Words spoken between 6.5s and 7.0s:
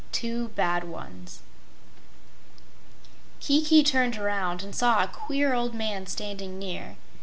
near.